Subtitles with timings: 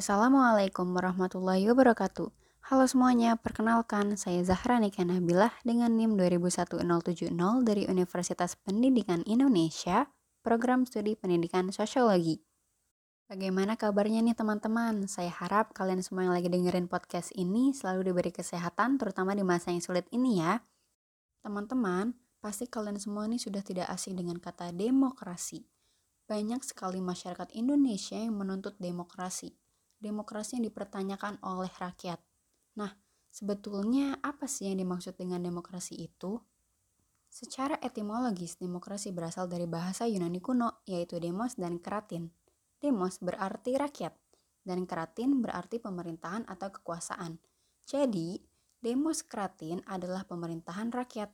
[0.00, 2.32] Assalamualaikum warahmatullahi wabarakatuh.
[2.72, 6.88] Halo semuanya, perkenalkan saya Zahra Nika Nabilah dengan NIM 201070
[7.68, 10.08] dari Universitas Pendidikan Indonesia,
[10.40, 12.40] Program Studi Pendidikan Sosiologi.
[13.28, 15.04] Bagaimana kabarnya nih teman-teman?
[15.04, 19.68] Saya harap kalian semua yang lagi dengerin podcast ini selalu diberi kesehatan terutama di masa
[19.68, 20.64] yang sulit ini ya.
[21.44, 25.68] Teman-teman, pasti kalian semua ini sudah tidak asing dengan kata demokrasi.
[26.24, 29.60] Banyak sekali masyarakat Indonesia yang menuntut demokrasi
[30.00, 32.18] demokrasi yang dipertanyakan oleh rakyat.
[32.80, 32.90] Nah,
[33.28, 36.40] sebetulnya apa sih yang dimaksud dengan demokrasi itu?
[37.30, 42.32] Secara etimologis, demokrasi berasal dari bahasa Yunani kuno, yaitu demos dan keratin.
[42.82, 44.16] Demos berarti rakyat,
[44.66, 47.38] dan keratin berarti pemerintahan atau kekuasaan.
[47.86, 48.42] Jadi,
[48.82, 51.30] demos keratin adalah pemerintahan rakyat.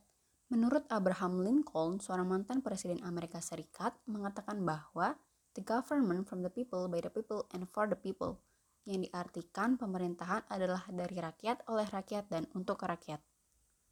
[0.53, 5.17] Menurut Abraham Lincoln, seorang mantan presiden Amerika Serikat, mengatakan bahwa
[5.57, 8.37] the government from the people, by the people, and for the people
[8.87, 13.19] yang diartikan pemerintahan adalah dari rakyat, oleh rakyat, dan untuk rakyat.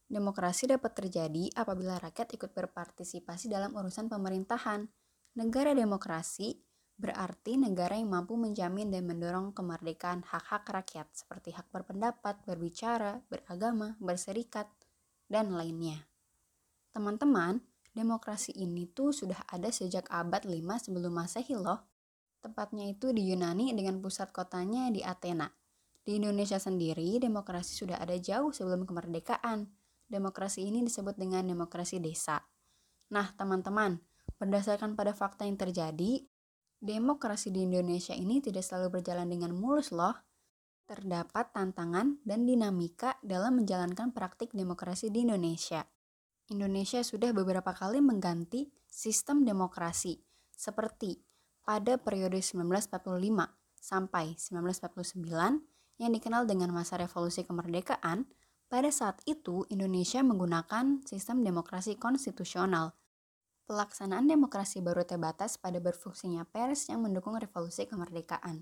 [0.06, 4.88] Demokrasi dapat terjadi apabila rakyat ikut berpartisipasi dalam urusan pemerintahan.
[5.36, 6.56] Negara demokrasi
[6.96, 14.00] berarti negara yang mampu menjamin dan mendorong kemerdekaan hak-hak rakyat seperti hak berpendapat, berbicara, beragama,
[14.00, 14.72] berserikat,
[15.28, 16.08] dan lainnya.
[16.96, 17.59] Teman-teman,
[17.92, 21.95] demokrasi ini tuh sudah ada sejak abad 5 sebelum Masehi loh.
[22.46, 25.50] Tepatnya itu di Yunani dengan pusat kotanya di Athena.
[26.06, 29.66] Di Indonesia sendiri, demokrasi sudah ada jauh sebelum kemerdekaan.
[30.06, 32.46] Demokrasi ini disebut dengan demokrasi desa.
[33.10, 33.98] Nah, teman-teman,
[34.38, 36.22] berdasarkan pada fakta yang terjadi,
[36.78, 40.14] demokrasi di Indonesia ini tidak selalu berjalan dengan mulus loh.
[40.86, 45.82] Terdapat tantangan dan dinamika dalam menjalankan praktik demokrasi di Indonesia.
[46.54, 50.22] Indonesia sudah beberapa kali mengganti sistem demokrasi,
[50.54, 51.26] seperti
[51.66, 52.94] pada periode 1945
[53.82, 55.66] sampai 1949
[55.98, 58.30] yang dikenal dengan masa revolusi kemerdekaan,
[58.70, 62.94] pada saat itu Indonesia menggunakan sistem demokrasi konstitusional.
[63.66, 68.62] Pelaksanaan demokrasi baru terbatas pada berfungsinya pers yang mendukung revolusi kemerdekaan.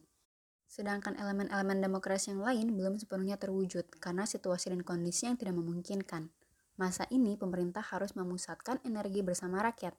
[0.64, 6.32] Sedangkan elemen-elemen demokrasi yang lain belum sepenuhnya terwujud karena situasi dan kondisi yang tidak memungkinkan.
[6.80, 9.94] Masa ini pemerintah harus memusatkan energi bersama rakyat,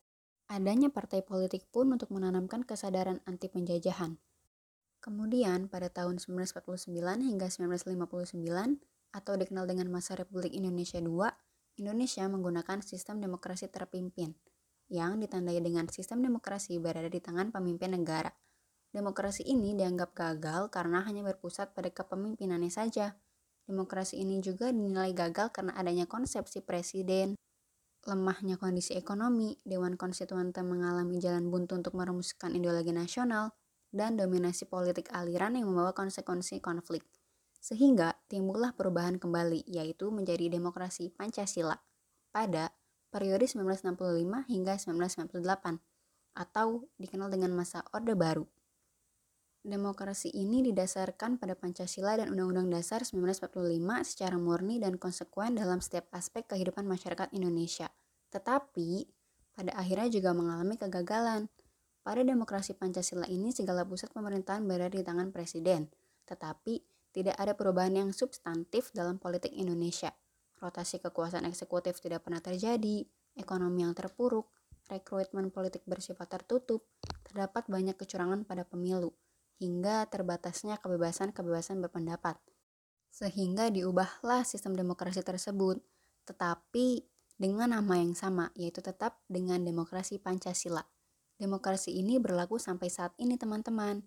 [0.45, 4.21] Adanya partai politik pun untuk menanamkan kesadaran anti penjajahan.
[5.01, 6.93] Kemudian, pada tahun 1949
[7.25, 8.81] hingga 1959,
[9.15, 11.29] atau dikenal dengan masa Republik Indonesia II,
[11.79, 14.35] Indonesia menggunakan sistem demokrasi terpimpin,
[14.91, 18.35] yang ditandai dengan sistem demokrasi berada di tangan pemimpin negara.
[18.95, 23.19] Demokrasi ini dianggap gagal karena hanya berpusat pada kepemimpinannya saja.
[23.65, 27.35] Demokrasi ini juga dinilai gagal karena adanya konsepsi presiden,
[28.09, 33.57] lemahnya kondisi ekonomi, Dewan Konstituante mengalami jalan buntu untuk merumuskan ideologi nasional,
[33.95, 37.07] dan dominasi politik aliran yang membawa konsekuensi konflik.
[37.63, 41.79] Sehingga timbullah perubahan kembali, yaitu menjadi demokrasi Pancasila
[42.35, 42.75] pada
[43.15, 45.79] periode 1965 hingga 1998,
[46.35, 48.51] atau dikenal dengan masa Orde Baru.
[49.65, 56.05] Demokrasi ini didasarkan pada Pancasila dan Undang-Undang Dasar 1945 secara murni dan konsekuen dalam setiap
[56.13, 57.89] aspek kehidupan masyarakat Indonesia.
[58.29, 59.09] Tetapi,
[59.57, 61.49] pada akhirnya juga mengalami kegagalan.
[62.05, 65.89] Pada demokrasi Pancasila ini segala pusat pemerintahan berada di tangan presiden,
[66.29, 66.85] tetapi
[67.17, 70.13] tidak ada perubahan yang substantif dalam politik Indonesia.
[70.61, 74.45] Rotasi kekuasaan eksekutif tidak pernah terjadi, ekonomi yang terpuruk,
[74.93, 76.85] rekrutmen politik bersifat tertutup,
[77.25, 79.17] terdapat banyak kecurangan pada pemilu,
[79.59, 82.41] hingga terbatasnya kebebasan-kebebasan berpendapat.
[83.15, 85.79] Sehingga diubahlah sistem demokrasi tersebut,
[86.27, 90.83] tetapi dengan nama yang sama, yaitu tetap dengan demokrasi Pancasila.
[91.35, 94.03] Demokrasi ini berlaku sampai saat ini, teman-teman.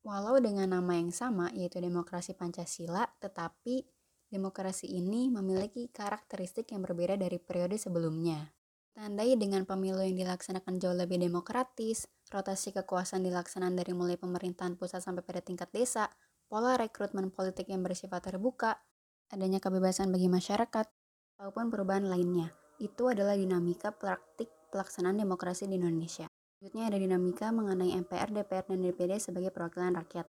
[0.00, 3.84] Walau dengan nama yang sama, yaitu demokrasi Pancasila, tetapi
[4.32, 8.59] demokrasi ini memiliki karakteristik yang berbeda dari periode sebelumnya.
[8.90, 15.00] Tandai dengan pemilu yang dilaksanakan jauh lebih demokratis, rotasi kekuasaan dilaksanakan dari mulai pemerintahan pusat
[15.00, 16.10] sampai pada tingkat desa,
[16.50, 18.82] pola rekrutmen politik yang bersifat terbuka,
[19.30, 20.86] adanya kebebasan bagi masyarakat,
[21.38, 22.50] maupun perubahan lainnya.
[22.82, 26.26] Itu adalah dinamika praktik pelaksanaan demokrasi di Indonesia.
[26.58, 30.26] Selanjutnya ada dinamika mengenai MPR, DPR, dan DPD sebagai perwakilan rakyat.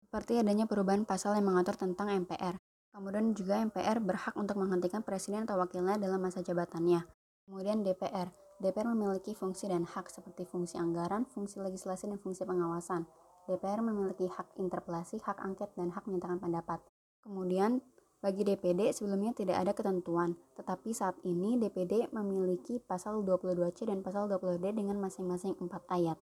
[0.00, 2.56] Seperti adanya perubahan pasal yang mengatur tentang MPR.
[2.96, 7.04] Kemudian juga MPR berhak untuk menghentikan presiden atau wakilnya dalam masa jabatannya.
[7.46, 8.28] Kemudian DPR.
[8.58, 13.06] DPR memiliki fungsi dan hak seperti fungsi anggaran, fungsi legislasi, dan fungsi pengawasan.
[13.46, 16.82] DPR memiliki hak interpelasi, hak angket, dan hak menyatakan pendapat.
[17.22, 17.78] Kemudian,
[18.18, 24.26] bagi DPD sebelumnya tidak ada ketentuan, tetapi saat ini DPD memiliki pasal 22C dan pasal
[24.26, 26.18] 20D dengan masing-masing 4 ayat.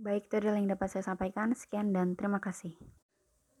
[0.00, 1.52] Baik, itu adalah yang dapat saya sampaikan.
[1.52, 2.72] Sekian dan terima kasih.